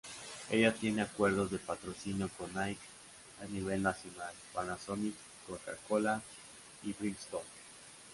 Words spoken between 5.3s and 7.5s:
Coca-Cola y Bridgestone.